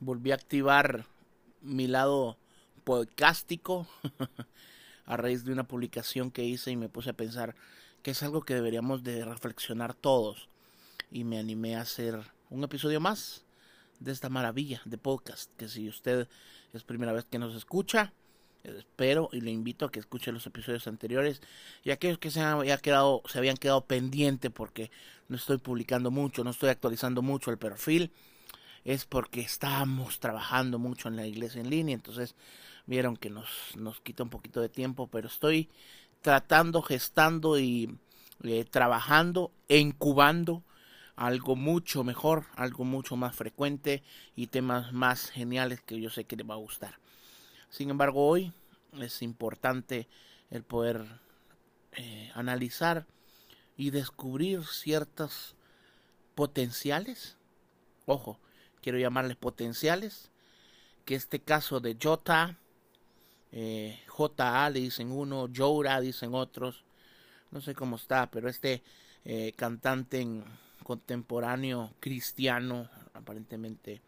[0.00, 1.06] volví a activar
[1.60, 2.38] mi lado
[2.84, 3.86] podcástico
[5.04, 7.54] a raíz de una publicación que hice y me puse a pensar
[8.02, 10.48] que es algo que deberíamos de reflexionar todos.
[11.10, 13.44] Y me animé a hacer un episodio más
[14.00, 16.28] de esta maravilla de podcast que si usted
[16.72, 18.12] es primera vez que nos escucha
[18.64, 21.40] espero y le invito a que escuche los episodios anteriores
[21.84, 22.40] y aquellos que se,
[22.82, 24.90] quedado, se habían quedado pendiente porque
[25.28, 28.10] no estoy publicando mucho, no estoy actualizando mucho el perfil,
[28.88, 32.34] es porque estamos trabajando mucho en la iglesia en línea, entonces
[32.86, 35.68] vieron que nos, nos quita un poquito de tiempo, pero estoy
[36.22, 37.98] tratando, gestando y
[38.44, 40.62] eh, trabajando e incubando
[41.16, 44.02] algo mucho mejor, algo mucho más frecuente
[44.34, 46.98] y temas más geniales que yo sé que le va a gustar.
[47.68, 48.54] Sin embargo, hoy
[48.98, 50.08] es importante
[50.50, 51.04] el poder
[51.92, 53.04] eh, analizar
[53.76, 55.56] y descubrir ciertos
[56.34, 57.36] potenciales.
[58.06, 58.38] Ojo,
[58.82, 60.30] quiero llamarles potenciales.
[61.04, 62.58] Que este caso de Jota,
[63.52, 66.84] eh, JA le dicen uno, Jora dicen otros.
[67.50, 68.82] No sé cómo está, pero este
[69.24, 70.26] eh, cantante
[70.82, 74.02] contemporáneo cristiano, aparentemente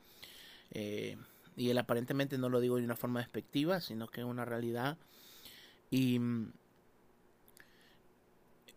[0.71, 1.17] eh,
[1.57, 4.97] y él aparentemente no lo digo de una forma despectiva, sino que es una realidad.
[5.91, 6.53] Y mm,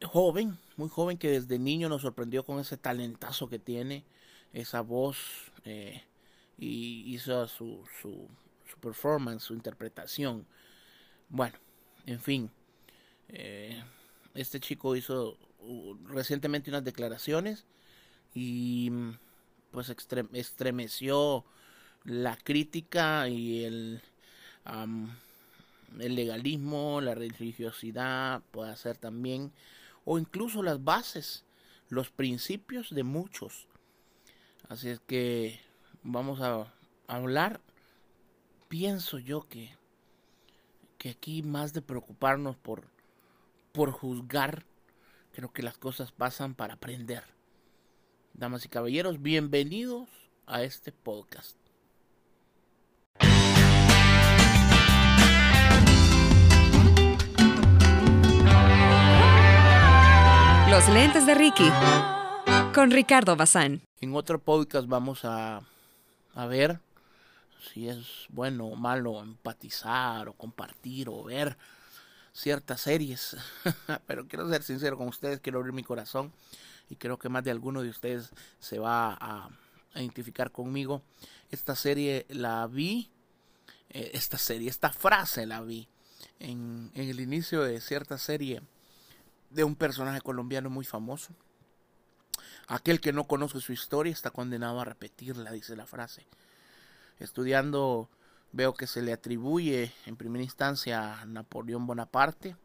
[0.03, 4.03] joven, muy joven, que desde niño nos sorprendió con ese talentazo que tiene,
[4.51, 5.17] esa voz,
[5.65, 6.03] eh,
[6.57, 8.29] y hizo su, su,
[8.69, 10.45] su, performance, su interpretación.
[11.29, 11.57] Bueno,
[12.05, 12.51] en fin,
[13.29, 13.83] eh,
[14.33, 15.37] este chico hizo
[16.05, 17.65] recientemente unas declaraciones
[18.33, 19.17] y mm,
[19.71, 19.89] pues
[20.33, 21.45] estremeció
[22.03, 24.01] la crítica y el,
[25.99, 29.51] el legalismo, la religiosidad, puede ser también,
[30.05, 31.45] o incluso las bases,
[31.89, 33.67] los principios de muchos.
[34.73, 35.59] Así es que
[36.01, 36.65] vamos a
[37.05, 37.61] hablar,
[38.69, 39.69] pienso yo que,
[40.97, 42.87] que aquí más de preocuparnos por,
[43.71, 44.65] por juzgar,
[45.31, 47.23] creo que las cosas pasan para aprender.
[48.33, 50.09] Damas y caballeros, bienvenidos
[50.47, 51.55] a este podcast.
[60.67, 61.69] Los lentes de Ricky
[62.73, 63.83] con Ricardo Bazán.
[64.03, 65.61] En otro podcast vamos a,
[66.35, 66.81] a ver
[67.71, 71.57] si es bueno o malo empatizar o compartir o ver
[72.33, 73.37] ciertas series.
[74.05, 76.33] Pero quiero ser sincero con ustedes, quiero abrir mi corazón
[76.89, 79.49] y creo que más de alguno de ustedes se va a,
[79.95, 81.01] identificar conmigo.
[81.49, 83.09] Esta serie la vi,
[83.89, 85.87] eh, esta serie, esta frase la vi
[86.39, 88.63] en, en el inicio de cierta serie
[89.49, 91.33] de un personaje colombiano muy famoso.
[92.67, 96.25] Aquel que no conoce su historia está condenado a repetirla, dice la frase.
[97.19, 98.09] Estudiando
[98.51, 102.55] veo que se le atribuye en primera instancia a Napoleón Bonaparte.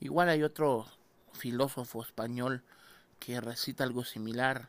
[0.00, 0.86] Igual hay otro
[1.32, 2.62] filósofo español
[3.18, 4.68] que recita algo similar.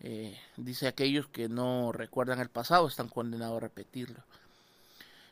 [0.00, 4.22] Eh, dice aquellos que no recuerdan el pasado están condenados a repetirlo.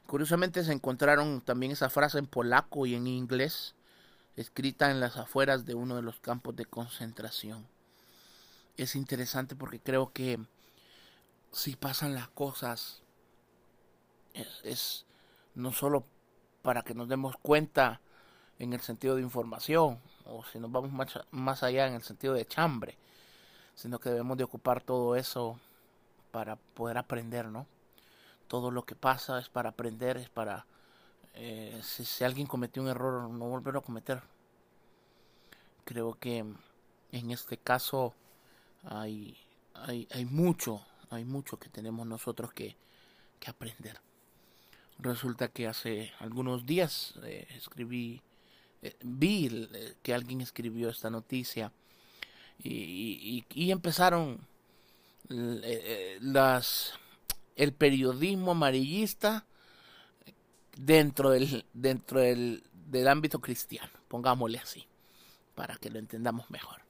[0.07, 3.75] Curiosamente se encontraron también esa frase en polaco y en inglés
[4.37, 7.67] escrita en las afueras de uno de los campos de concentración.
[8.79, 10.39] Es interesante porque creo que
[11.53, 13.03] si pasan las cosas
[14.63, 15.05] es,
[15.55, 16.07] no solo
[16.63, 18.01] para que nos demos cuenta
[18.59, 22.35] en el sentido de información o si nos vamos más, más allá en el sentido
[22.35, 22.97] de chambre,
[23.75, 25.59] sino que debemos de ocupar todo eso
[26.31, 27.67] para poder aprender, ¿no?
[28.47, 30.67] Todo lo que pasa es para aprender, es para
[31.35, 34.23] eh, si, alguien cometió un error, no volverlo a cometer.
[35.85, 36.45] Creo que
[37.13, 38.15] en este caso
[38.83, 39.37] hay,
[39.75, 42.77] hay, hay mucho, hay mucho que tenemos nosotros que,
[43.39, 44.01] que aprender.
[44.99, 48.23] Resulta que hace algunos días eh, escribí,
[48.83, 49.69] eh, vi
[50.03, 51.73] que alguien escribió esta noticia
[52.61, 54.41] y, y, empezaron
[55.29, 56.95] las
[57.55, 59.47] el periodismo amarillista
[60.77, 64.87] dentro del, dentro del, del ámbito cristiano, pongámosle así,
[65.55, 66.88] para que lo entendamos mejor.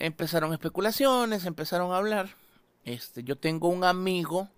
[0.00, 2.34] Empezaron especulaciones, empezaron a hablar.
[2.84, 4.48] Este, yo tengo un amigo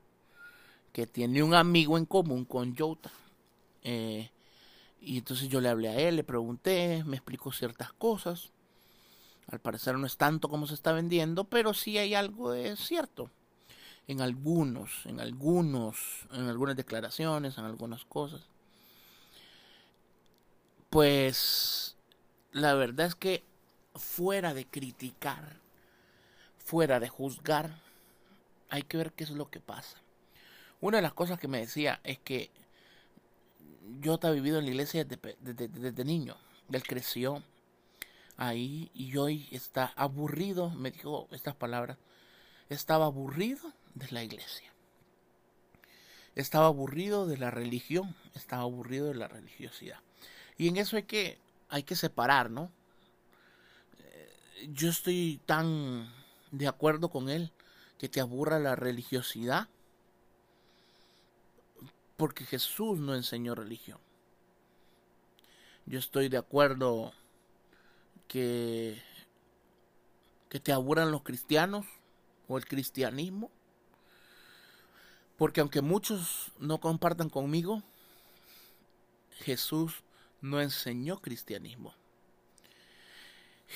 [0.93, 3.11] que tiene un amigo en común con Jota.
[3.83, 4.31] Eh,
[5.01, 8.53] y entonces yo le hablé a él, le pregunté, me explicó ciertas cosas.
[9.49, 13.29] Al parecer no es tanto como se está vendiendo, pero sí hay algo de cierto
[14.07, 18.43] en algunos, en algunos, en algunas declaraciones, en algunas cosas.
[20.89, 21.97] Pues
[22.53, 23.43] la verdad es que
[23.95, 25.57] fuera de criticar,
[26.59, 27.81] fuera de juzgar,
[28.69, 29.99] hay que ver qué es lo que pasa.
[30.81, 32.51] Una de las cosas que me decía es que
[34.01, 35.37] yo te he vivido en la iglesia desde,
[35.69, 36.37] desde, niño.
[36.71, 37.43] Él creció
[38.37, 41.99] ahí y hoy está aburrido, me dijo estas palabras,
[42.69, 44.73] estaba aburrido de la iglesia.
[46.35, 50.01] Estaba aburrido de la religión, estaba aburrido de la religiosidad.
[50.57, 52.71] Y en eso hay que, hay que separar, ¿no?
[54.69, 56.09] Yo estoy tan
[56.53, 57.53] de acuerdo con él
[57.99, 59.69] que te aburra la religiosidad
[62.17, 63.99] porque Jesús no enseñó religión.
[65.87, 67.13] Yo estoy de acuerdo
[68.29, 69.03] que,
[70.49, 71.85] que te aburran los cristianos
[72.47, 73.51] o el cristianismo,
[75.37, 77.83] porque aunque muchos no compartan conmigo,
[79.39, 80.05] Jesús
[80.41, 81.95] no enseñó cristianismo.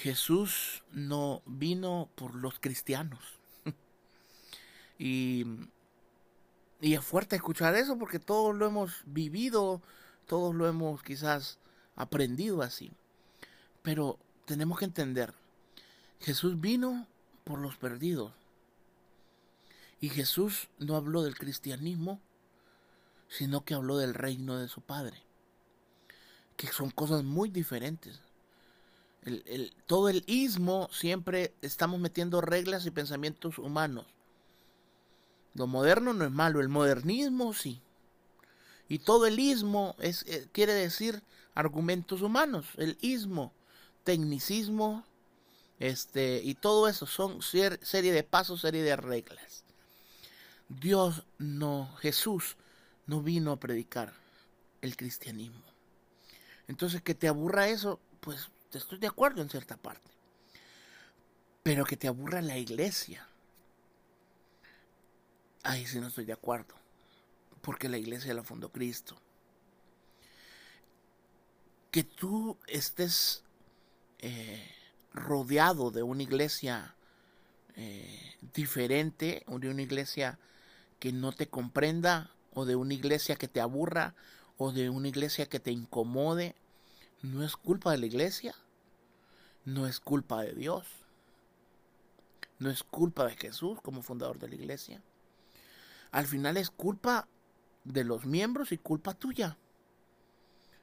[0.02, 3.18] Jesús no vino por los cristianos.
[4.98, 5.46] y,
[6.82, 9.80] y es fuerte escuchar eso porque todos lo hemos vivido,
[10.26, 11.58] todos lo hemos quizás
[11.94, 12.92] aprendido así.
[13.82, 15.32] Pero tenemos que entender,
[16.20, 17.06] Jesús vino
[17.44, 18.32] por los perdidos.
[19.98, 22.20] Y Jesús no habló del cristianismo,
[23.28, 25.22] sino que habló del reino de su Padre,
[26.58, 28.20] que son cosas muy diferentes.
[29.86, 34.06] Todo el ismo siempre estamos metiendo reglas y pensamientos humanos.
[35.54, 37.80] Lo moderno no es malo, el modernismo sí.
[38.88, 41.22] Y todo el ismo eh, quiere decir
[41.54, 42.66] argumentos humanos.
[42.76, 43.52] El ismo,
[44.04, 45.04] tecnicismo,
[45.80, 49.64] este, y todo eso son serie de pasos, serie de reglas.
[50.68, 52.56] Dios no, Jesús
[53.06, 54.12] no vino a predicar
[54.82, 55.62] el cristianismo.
[56.68, 60.10] Entonces que te aburra eso, pues estoy de acuerdo en cierta parte.
[61.62, 63.26] Pero que te aburra la iglesia.
[65.62, 66.74] Ahí sí no estoy de acuerdo.
[67.60, 69.16] Porque la iglesia la fundó Cristo.
[71.90, 73.42] Que tú estés
[74.18, 74.70] eh,
[75.12, 76.94] rodeado de una iglesia
[77.74, 80.38] eh, diferente, o de una iglesia
[80.98, 84.14] que no te comprenda, o de una iglesia que te aburra,
[84.56, 86.54] o de una iglesia que te incomode,
[87.32, 88.54] no es culpa de la iglesia,
[89.64, 90.86] no es culpa de Dios,
[92.58, 95.02] no es culpa de Jesús como fundador de la iglesia.
[96.12, 97.28] Al final es culpa
[97.84, 99.58] de los miembros y culpa tuya.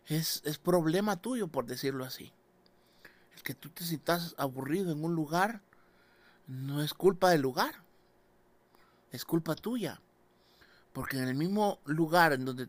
[0.06, 2.34] Es, es problema tuyo, por decirlo así.
[3.36, 5.62] El que tú te sientas aburrido en un lugar
[6.46, 7.84] no es culpa del lugar,
[9.12, 10.02] es culpa tuya.
[10.92, 12.68] Porque en el mismo lugar en donde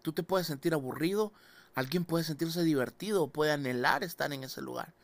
[0.00, 1.32] tú te puedes sentir aburrido,
[1.76, 4.94] alguien puede sentirse divertido puede anhelar estar en ese lugar.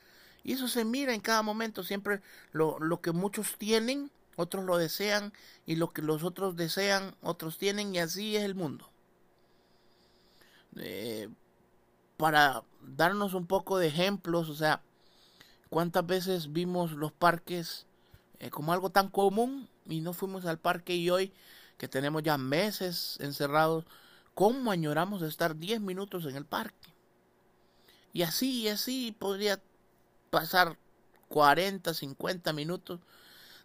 [0.43, 2.21] Y eso se mira en cada momento, siempre
[2.51, 5.33] lo, lo que muchos tienen, otros lo desean,
[5.67, 8.91] y lo que los otros desean, otros tienen, y así es el mundo.
[10.77, 11.29] Eh,
[12.17, 14.83] para darnos un poco de ejemplos, o sea,
[15.69, 17.87] ¿cuántas veces vimos los parques
[18.41, 21.33] eh, como algo tan común y no fuimos al parque y hoy
[21.79, 23.85] que tenemos ya meses encerrados,
[24.35, 26.91] ¿cómo añoramos estar 10 minutos en el parque?
[28.13, 29.61] Y así y así podría
[30.31, 30.79] pasar
[31.29, 33.01] 40, 50 minutos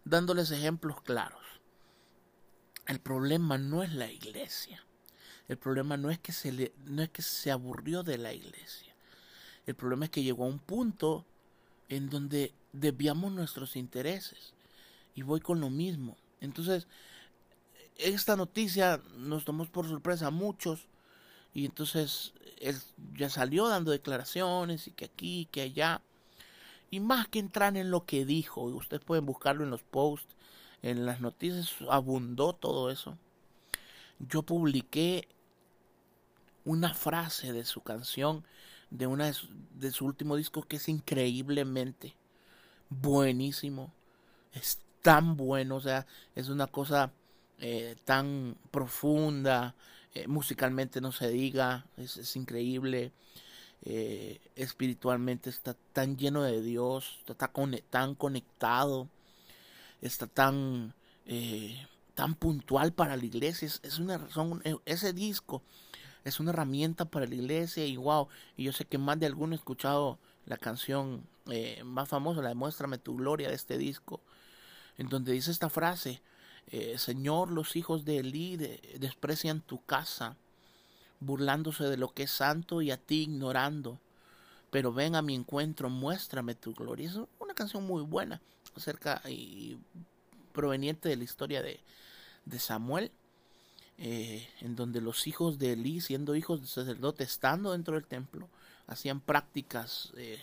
[0.04, 1.42] dándoles ejemplos claros.
[2.86, 4.82] El problema no es la iglesia.
[5.48, 8.94] El problema no es que se le, no es que se aburrió de la iglesia.
[9.66, 11.26] El problema es que llegó a un punto
[11.90, 14.54] en donde desviamos nuestros intereses.
[15.14, 16.16] Y voy con lo mismo.
[16.40, 16.86] Entonces,
[17.98, 20.86] esta noticia nos tomó por sorpresa a muchos.
[21.52, 22.76] Y entonces él
[23.14, 26.00] ya salió dando declaraciones y que aquí, que allá.
[26.90, 30.34] Y más que entrar en lo que dijo, ustedes pueden buscarlo en los posts,
[30.82, 33.18] en las noticias, abundó todo eso.
[34.20, 35.28] Yo publiqué
[36.64, 38.44] una frase de su canción,
[38.90, 42.14] de una su, de su último disco, que es increíblemente
[42.88, 43.92] buenísimo.
[44.52, 47.12] Es tan bueno, o sea, es una cosa
[47.60, 49.74] eh, tan profunda,
[50.14, 53.12] eh, musicalmente no se diga, es, increíble.
[53.82, 57.48] Eh, espiritualmente está tan lleno de Dios, está
[57.90, 59.08] tan conectado,
[60.00, 60.94] está tan,
[62.14, 63.68] tan puntual para la iglesia.
[63.82, 65.62] Es, una razón, eh, ese disco
[66.24, 69.52] es una herramienta para la iglesia y wow, y yo sé que más de alguno
[69.52, 71.26] ha escuchado la canción
[71.84, 74.20] más famosa, la de Muéstrame tu gloria de este disco,
[74.98, 76.20] en donde dice esta frase,
[76.98, 80.36] Señor, los hijos de Elí desprecian tu casa
[81.20, 83.98] burlándose de lo que es santo y a ti ignorando.
[84.70, 87.08] Pero ven a mi encuentro, muéstrame tu gloria.
[87.08, 88.40] Es una canción muy buena
[88.76, 89.78] acerca y
[90.52, 91.80] proveniente de la historia de,
[92.44, 93.10] de Samuel.
[93.98, 98.48] eh, en donde los hijos de Elí, siendo hijos de sacerdote, estando dentro del templo,
[98.86, 100.38] hacían prácticas eh,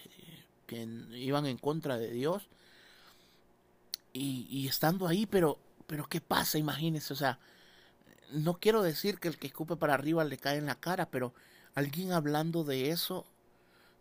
[0.68, 2.48] que iban en contra de Dios.
[4.18, 6.58] Y, estando ahí, pero, pero ¿qué pasa?
[6.58, 7.40] Imagínense, o sea,
[8.32, 11.34] no quiero decir que el que escupe para arriba le cae en la cara, pero
[11.76, 13.26] alguien hablando de eso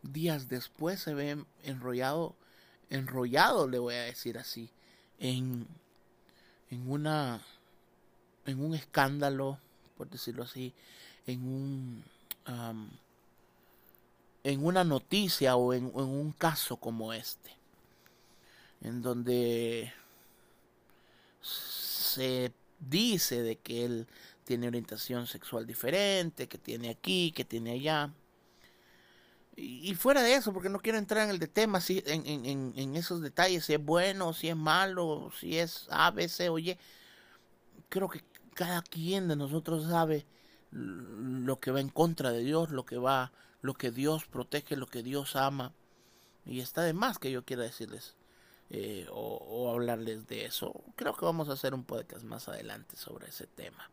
[0.02, 2.34] días después se ve enrollado,
[2.90, 4.70] enrollado, le voy a decir así,
[5.18, 5.66] en,
[6.70, 7.42] en una,
[8.46, 9.58] en un escándalo,
[9.96, 10.74] por decirlo así,
[11.26, 12.04] en un,
[14.44, 17.50] en una noticia o en, en un caso como este,
[18.82, 19.92] en donde
[21.44, 24.06] se dice de que él
[24.44, 28.12] tiene orientación sexual diferente, que tiene aquí, que tiene allá.
[29.56, 32.44] Y, fuera de eso, porque no quiero entrar en el de tema, si, en,
[32.76, 36.76] en, esos detalles, si es bueno, si es malo, si es A, B, C, oye,
[37.88, 38.24] creo que
[38.54, 40.26] cada quien de nosotros sabe
[40.72, 43.30] lo que va en contra de Dios, lo que va,
[43.62, 45.72] lo que Dios protege, lo que Dios ama.
[46.44, 48.16] Y está de más que yo quiera decirles
[48.76, 50.72] eh, o, hablarles de eso.
[50.96, 53.88] Creo que vamos a hacer un podcast más adelante sobre ese tema.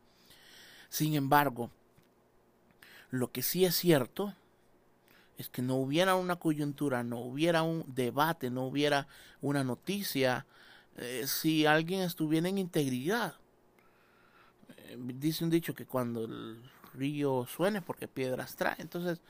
[0.89, 1.69] Sin embargo,
[3.11, 4.33] lo que sí es cierto
[5.37, 9.07] es que no hubiera una coyuntura, no hubiera un debate, no hubiera
[9.39, 10.47] una noticia,
[10.97, 13.35] eh, si alguien estuviera en integridad.
[14.77, 16.59] Eh, dice un dicho que cuando el
[16.95, 18.77] río suene porque piedras trae.
[18.79, 19.21] Entonces,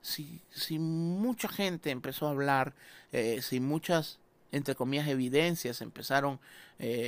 [0.00, 2.74] si, si mucha gente empezó a hablar,
[3.10, 4.19] eh, si muchas,
[4.52, 6.40] entre comillas, evidencias empezaron,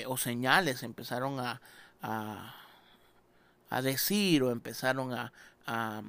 [0.07, 1.61] o señales empezaron a,
[2.01, 2.55] a,
[3.71, 5.33] a, decir o empezaron a,
[5.67, 6.03] a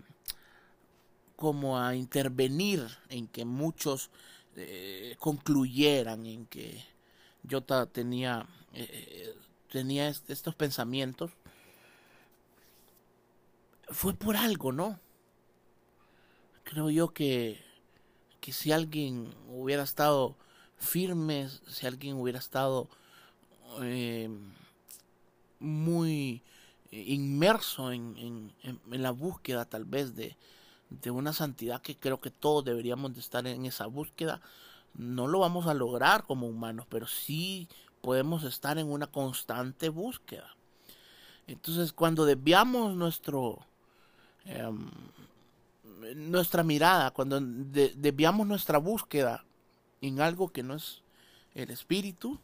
[1.35, 4.09] como a intervenir en que muchos
[4.55, 6.85] eh, concluyeran en que
[7.43, 9.35] yo tenía, eh,
[9.69, 11.31] tenía estos pensamientos,
[13.89, 14.99] fue por algo, ¿no?
[16.63, 17.61] Creo yo que,
[18.39, 20.37] que si alguien hubiera estado
[20.83, 22.87] firme, si alguien hubiera estado
[23.81, 24.29] eh,
[25.59, 26.43] muy
[26.91, 30.37] inmerso en, en, la búsqueda tal vez de,
[30.89, 34.41] de una santidad que creo que todos deberíamos de estar en esa búsqueda.
[34.93, 37.67] No lo vamos a lograr como humanos, pero sí
[38.01, 40.55] podemos estar en una constante búsqueda.
[41.47, 43.65] Entonces, cuando desviamos nuestro
[44.45, 44.91] em,
[46.15, 49.45] nuestra mirada, cuando desviamos nuestra búsqueda
[50.03, 51.01] en algo que no es
[51.55, 52.39] el espíritu,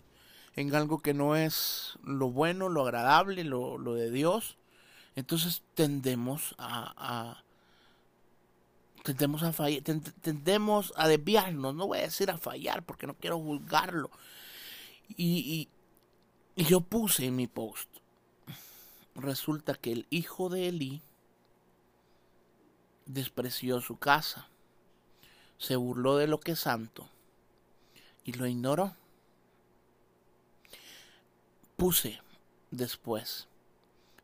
[0.55, 4.57] en algo que no es lo bueno, lo agradable, lo, de Dios,
[5.15, 7.43] entonces tendemos a
[9.03, 9.83] tendemos a fallar,
[10.21, 14.09] tendemos a desviarnos, no voy a decir a fallar porque no quiero juzgarlo.
[15.17, 15.67] Y,
[16.55, 17.89] y, yo puse en mi post,
[19.15, 21.01] resulta que el hijo de Eli
[23.05, 24.47] despreció su casa,
[25.57, 27.09] se burló de lo que es santo
[28.23, 28.95] y lo ignoró.
[31.75, 32.19] Puse
[32.71, 33.47] después,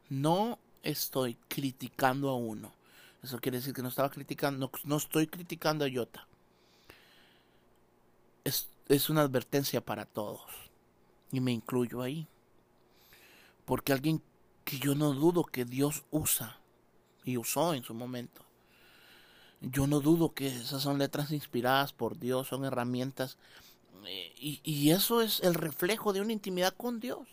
[0.10, 2.74] no estoy criticando a uno
[3.26, 6.28] eso quiere decir que no estaba criticando, no, estoy criticando a Jota.
[8.44, 10.44] Es, es una advertencia para todos.
[11.32, 12.28] Y me incluyo ahí.
[13.66, 14.22] Porque alguien
[14.64, 16.60] que yo no dudo que Dios usa
[17.24, 18.44] y usó en su momento.
[19.60, 23.40] Yo no dudo que esas son letras inspiradas por Dios, son herramientas.
[24.08, 24.34] Eh,
[24.64, 27.28] y, eso es el reflejo de una intimidad con Dios.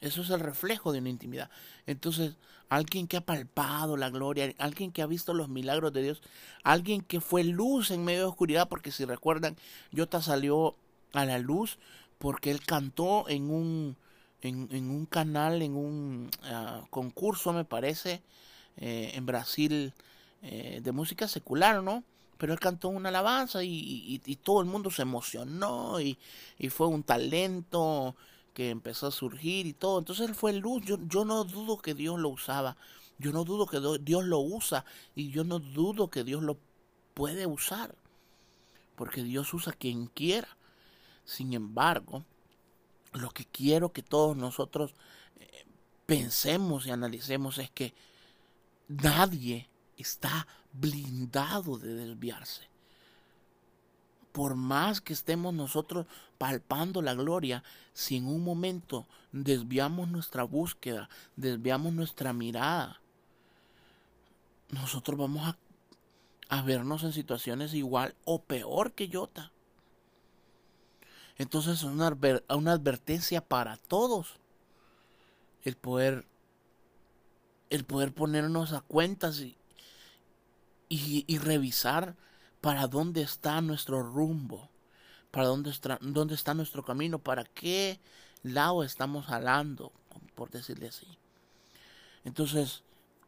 [0.00, 1.50] Eso es el reflejo de una intimidad.
[1.86, 2.34] Entonces,
[2.68, 6.22] alguien que ha palpado la gloria, alguien que ha visto los milagros de Dios,
[6.62, 9.56] alguien que fue luz en medio de oscuridad, porque si recuerdan,
[9.94, 10.76] Jota salió
[11.12, 11.78] a la luz
[12.18, 13.96] porque él cantó en un,
[14.42, 18.22] en, un canal, en un ah, concurso, me parece,
[18.76, 19.92] eh, en Brasil,
[20.42, 22.04] eh, de música secular, ¿no?
[22.38, 26.18] Pero él cantó una alabanza y, todo el mundo se emocionó y,
[26.58, 28.14] y fue un talento
[28.56, 29.98] que empezó a surgir y todo.
[29.98, 30.82] Entonces él fue luz.
[30.84, 32.76] Yo, yo no dudo que Dios lo usaba.
[33.18, 34.84] Yo no dudo que Dios lo usa.
[35.14, 36.56] Y yo no dudo que Dios lo
[37.12, 37.94] puede usar.
[38.94, 40.48] Porque Dios usa quien quiera.
[41.26, 42.24] Sin embargo,
[43.12, 44.94] lo que quiero que todos nosotros
[45.38, 45.66] eh,
[46.06, 47.92] pensemos y analicemos es que
[48.88, 50.46] nadie está
[50.78, 52.68] blindado de desviarse
[54.36, 56.04] por más que estemos nosotros
[56.36, 57.64] palpando la gloria,
[57.94, 63.00] si en un momento desviamos nuestra búsqueda, desviamos nuestra mirada,
[64.68, 65.56] nosotros vamos
[66.50, 69.52] a, vernos en situaciones igual o peor que Jota.
[71.38, 72.14] Entonces es una,
[72.50, 74.34] una advertencia para todos.
[75.64, 76.26] el poder
[77.70, 79.56] el poder ponernos a cuentas y,
[80.88, 82.16] y, revisar
[82.60, 84.68] para dónde está nuestro rumbo,
[85.30, 87.98] para dónde está, dónde está nuestro camino, para qué
[88.42, 89.92] lado estamos jalando,
[90.34, 91.06] por decirle así.
[92.24, 92.82] Entonces,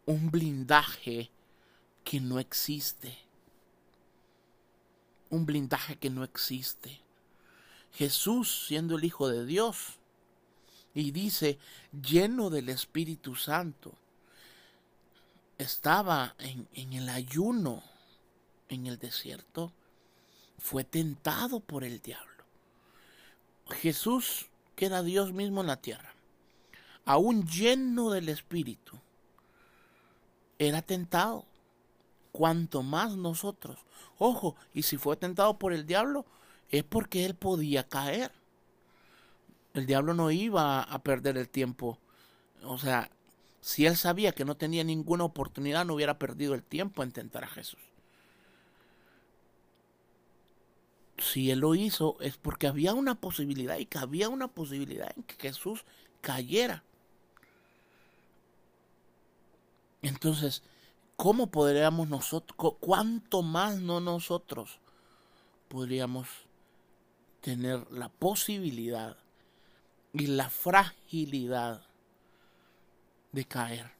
[0.06, 1.30] un blindaje
[2.04, 3.18] que no existe.
[5.30, 7.00] Un blindaje que no existe.
[7.92, 9.98] Jesús siendo el Hijo de Dios.
[10.94, 11.58] Y dice,
[11.92, 13.94] lleno del Espíritu Santo.
[15.58, 17.82] Estaba en, en el ayuno
[18.68, 19.72] en el desierto.
[20.58, 22.44] Fue tentado por el diablo.
[23.70, 24.46] Jesús
[24.76, 26.14] queda Dios mismo en la tierra.
[27.04, 28.98] Aún lleno del Espíritu.
[30.58, 31.44] Era tentado.
[32.32, 33.78] Cuanto más nosotros.
[34.18, 36.26] Ojo, y si fue tentado por el diablo,
[36.68, 38.32] es porque él podía caer.
[39.74, 41.98] El diablo no iba a perder el tiempo.
[42.64, 43.10] O sea,
[43.60, 47.44] si él sabía que no tenía ninguna oportunidad, no hubiera perdido el tiempo en tentar
[47.44, 47.80] a Jesús.
[51.18, 55.24] Si él lo hizo es porque había una posibilidad y que había una posibilidad en
[55.24, 55.84] que Jesús
[56.20, 56.84] cayera.
[60.00, 60.62] Entonces,
[61.16, 64.78] ¿cómo podríamos nosotros, cuánto más no nosotros
[65.68, 66.28] podríamos
[67.40, 69.16] tener la posibilidad
[70.12, 71.87] y la fragilidad
[73.32, 73.90] de caer.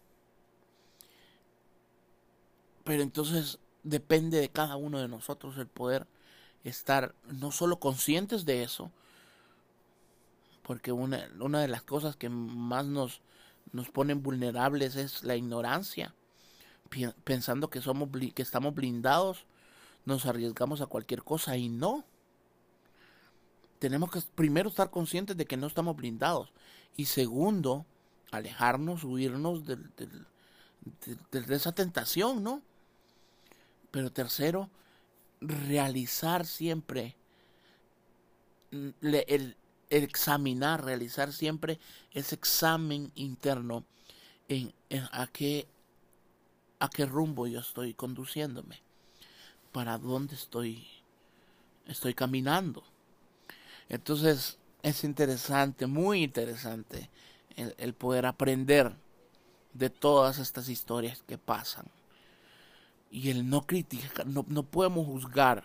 [2.85, 6.06] Pero entonces depende de cada uno de nosotros el poder
[6.64, 8.90] estar no solo conscientes de eso,
[10.62, 11.28] porque una,
[11.61, 13.23] de las cosas que más nos,
[13.73, 16.14] nos ponen vulnerables es la ignorancia.
[17.25, 19.47] Pensando que, somos, que estamos blindados,
[20.04, 22.04] nos arriesgamos a cualquier cosa y no
[23.78, 26.52] tenemos que primero estar conscientes de que no estamos blindados.
[26.97, 27.87] Y segundo,
[28.30, 29.78] alejarnos, huirnos de,
[31.50, 32.62] esa tentación, ¿no?
[33.91, 34.71] Pero tercero,
[35.41, 37.17] realizar siempre,
[38.71, 39.56] el,
[39.91, 41.78] examinar, realizar siempre
[42.12, 43.84] ese examen interno
[44.49, 44.73] en,
[45.12, 45.67] a, qué,
[46.78, 48.82] a qué rumbo yo estoy conduciéndome,
[49.73, 50.86] para dónde estoy,
[51.86, 52.84] estoy caminando.
[53.88, 57.08] Entonces es interesante, muy interesante
[57.58, 58.94] el, poder aprender
[59.73, 61.86] de todas estas historias que pasan.
[63.10, 65.64] Y el no criticar, no, podemos juzgar,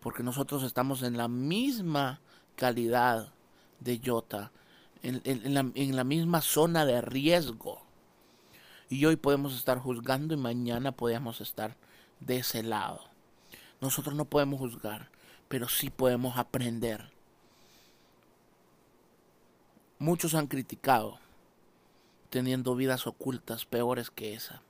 [0.00, 2.20] porque nosotros estamos en la misma
[2.56, 3.32] calidad
[3.80, 4.50] de Yota,
[5.02, 5.22] en,
[5.54, 7.82] la, en la misma zona de riesgo.
[8.88, 11.76] Y hoy podemos estar juzgando y mañana podemos estar
[12.20, 13.00] de ese lado.
[13.80, 15.10] Nosotros no podemos juzgar,
[15.48, 17.13] pero sí podemos aprender
[19.98, 21.20] Muchos han criticado,
[22.28, 24.60] teniendo vidas ocultas peores que esa.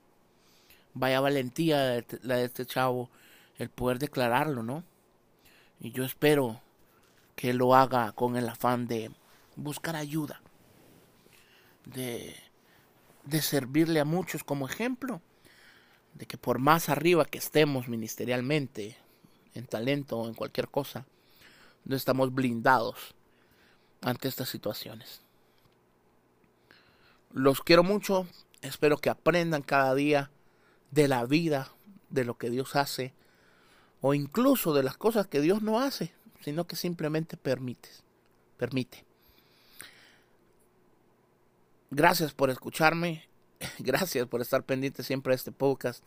[0.93, 3.09] Vaya valentía la de este chavo
[3.57, 4.83] el poder declararlo, ¿no?
[5.79, 6.61] Y yo espero
[7.35, 9.11] que lo haga con el afán de
[9.55, 10.41] buscar ayuda,
[11.85, 12.35] de,
[13.23, 15.21] de servirle a muchos como ejemplo,
[16.13, 18.95] de que por más arriba que estemos ministerialmente,
[19.55, 21.07] en talento o en cualquier cosa,
[21.83, 23.14] no estamos blindados
[24.01, 25.21] ante estas situaciones.
[27.31, 28.27] Los quiero mucho.
[28.61, 30.31] Espero que aprendan cada día
[30.91, 31.71] de la vida,
[32.09, 33.13] de lo que Dios hace,
[34.01, 37.89] o incluso de las cosas que Dios no hace, sino que simplemente permite.
[38.57, 39.05] Permite.
[41.91, 43.27] Gracias por escucharme.
[43.79, 46.03] Gracias por estar pendiente siempre de este podcast.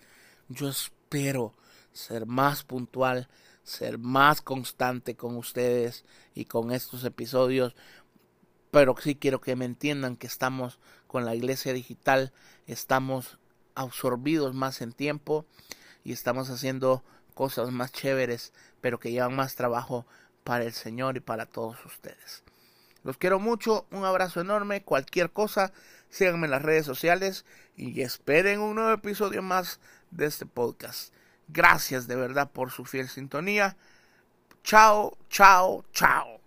[0.49, 1.55] Yo espero
[1.93, 3.29] ser más puntual,
[3.69, 6.05] ser más constante con ustedes
[6.35, 7.75] y con estos episodios
[8.71, 12.33] pero sí quiero que me entiendan que estamos con la iglesia digital,
[12.67, 13.39] estamos
[13.75, 15.47] absorbidos más en tiempo
[16.05, 17.03] y estamos haciendo
[17.35, 20.07] cosas más chéveres, pero que llevan más trabajo
[20.45, 22.43] para el Señor y para todos ustedes.
[23.05, 25.73] Los quiero mucho, un abrazo enorme, cualquier cosa,
[26.11, 27.45] síganme en las redes sociales
[27.77, 31.13] y esperen un nuevo episodio más de este podcast.
[31.49, 33.77] Gracias de verdad por su fiel sintonía.
[34.63, 36.38] Chao, chao, chao.